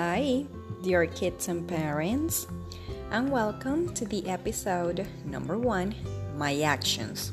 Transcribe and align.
Hi, 0.00 0.46
dear 0.80 1.06
kids 1.06 1.48
and 1.48 1.66
parents, 1.66 2.46
and 3.10 3.32
welcome 3.32 3.92
to 3.94 4.04
the 4.04 4.28
episode 4.28 5.04
number 5.24 5.58
one 5.58 5.92
My 6.36 6.60
Actions. 6.60 7.32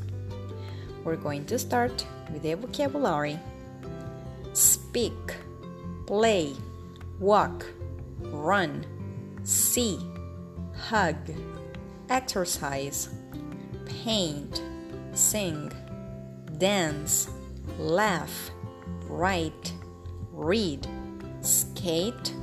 We're 1.03 1.15
going 1.15 1.45
to 1.45 1.59
start 1.59 2.03
with 2.33 2.41
the 2.41 2.55
vocabulary 2.55 3.37
speak, 4.53 5.35
play, 6.07 6.55
walk, 7.19 7.67
run, 8.19 8.83
see, 9.43 9.99
hug, 10.75 11.17
exercise, 12.09 13.09
paint, 13.85 14.63
sing, 15.13 15.71
dance, 16.57 17.29
laugh, 17.77 18.49
write, 19.07 19.71
read, 20.31 20.87
skate, 21.41 22.33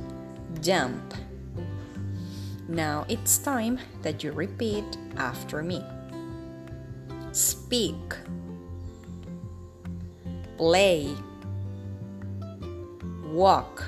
jump. 0.61 1.13
Now 2.67 3.05
it's 3.09 3.37
time 3.37 3.79
that 4.01 4.23
you 4.23 4.31
repeat 4.31 4.85
after 5.17 5.61
me. 5.61 5.83
Speak, 7.31 8.15
play, 10.57 11.15
walk, 13.25 13.83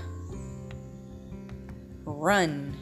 run, 2.03 2.75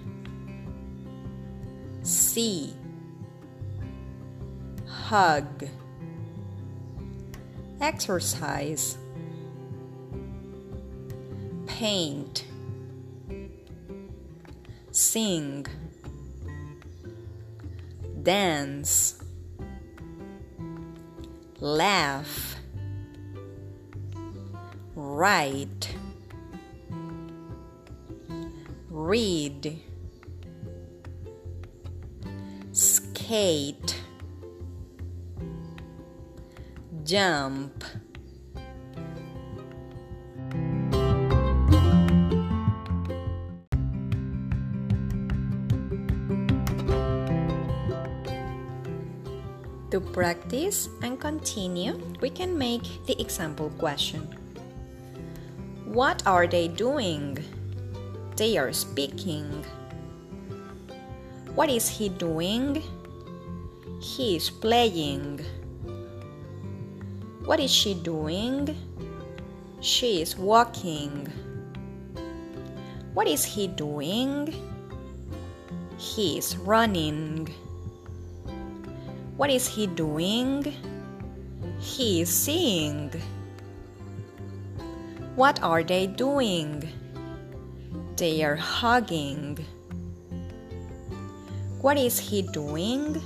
see, 2.02 2.74
hug, 4.88 5.68
exercise, 7.82 8.98
paint, 11.68 12.46
sing, 14.94 15.66
dance, 18.22 19.24
laugh, 21.60 22.58
write, 24.96 25.96
read, 28.92 29.80
skate, 32.72 34.00
jump. 37.04 37.84
To 49.94 50.02
practice 50.02 50.90
and 51.04 51.22
continue, 51.22 52.02
we 52.20 52.32
can 52.32 52.58
make 52.58 52.82
the 53.06 53.14
example 53.22 53.70
question 53.78 54.26
What 55.86 56.26
are 56.26 56.48
they 56.48 56.68
doing? 56.68 57.38
They 58.36 58.58
are 58.58 58.74
speaking. 58.74 59.46
What 61.54 61.70
is 61.70 61.86
he 61.88 62.10
doing? 62.10 62.82
He 64.02 64.36
is 64.36 64.50
playing. 64.50 65.46
What 67.46 67.60
is 67.60 67.70
she 67.70 67.94
doing? 67.94 68.74
She 69.80 70.24
is 70.26 70.36
walking. 70.36 71.30
What 73.14 73.28
is 73.28 73.46
he 73.46 73.68
doing? 73.68 74.58
He 76.02 76.40
is 76.40 76.58
running. 76.58 77.54
What 79.36 79.50
is 79.50 79.68
he 79.68 79.88
doing? 79.88 80.72
He 81.80 82.22
is 82.22 82.30
seeing. 82.30 83.12
What 85.36 85.62
are 85.64 85.84
they 85.84 86.06
doing? 86.06 86.88
They 88.16 88.44
are 88.44 88.56
hugging. 88.56 89.58
What 91.82 91.98
is 91.98 92.20
he 92.20 92.44
doing? 92.44 93.20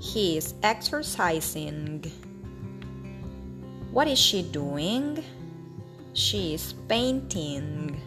He 0.00 0.36
is 0.36 0.54
exercising. 0.64 2.10
What 3.92 4.08
is 4.08 4.18
she 4.18 4.42
doing? 4.42 5.22
She 6.12 6.54
is 6.54 6.74
painting. 6.88 8.00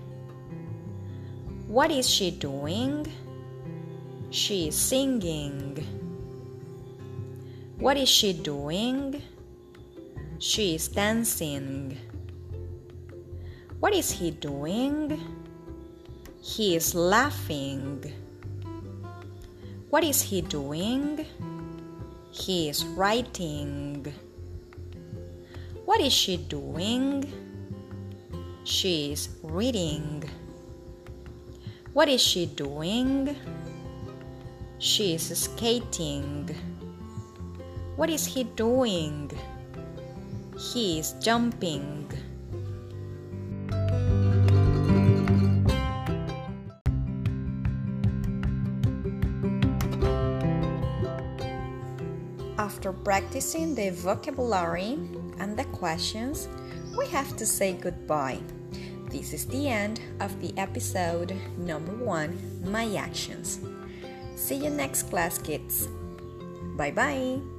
What 1.67 1.90
is 1.90 2.09
she 2.09 2.31
doing? 2.31 3.07
She 4.29 4.67
is 4.67 4.75
singing. 4.75 6.06
What 7.79 7.95
is 7.95 8.09
she 8.09 8.33
doing? 8.33 9.21
She 10.39 10.73
is 10.73 10.88
dancing. 10.88 11.95
What 13.79 13.93
is 13.93 14.09
he 14.09 14.31
doing? 14.31 15.21
He 16.41 16.75
is 16.75 16.95
laughing. 16.95 18.03
What 19.91 20.03
is 20.03 20.23
he 20.23 20.41
doing? 20.41 21.23
He 22.31 22.67
is 22.67 22.83
writing. 22.83 24.11
What 25.85 26.01
is 26.01 26.11
she 26.11 26.37
doing? 26.37 27.31
She 28.63 29.11
is 29.11 29.29
reading. 29.43 30.23
What 31.93 32.09
is 32.09 32.21
she 32.21 32.47
doing? 32.47 33.35
She 34.79 35.13
is 35.13 35.27
skating. 35.37 36.49
What 37.97 38.12
is 38.12 38.28
he 38.28 38.44
doing? 38.44 39.31
He 40.56 41.00
is 41.00 41.13
jumping. 41.19 42.06
After 52.59 52.94
practicing 52.94 53.74
the 53.74 53.90
vocabulary 53.90 55.00
and 55.40 55.58
the 55.58 55.66
questions, 55.74 56.47
we 56.96 57.08
have 57.08 57.35
to 57.38 57.47
say 57.47 57.74
goodbye. 57.74 58.40
This 59.09 59.34
is 59.34 59.47
the 59.47 59.69
end 59.69 60.02
of 60.19 60.40
the 60.40 60.53
episode 60.58 61.35
number 61.58 61.94
one 61.94 62.38
My 62.64 62.94
Actions. 62.96 63.59
See 64.35 64.58
you 64.58 64.69
next 64.69 65.09
class, 65.09 65.40
kids. 65.40 65.88
Bye 66.78 66.91
bye. 66.91 67.56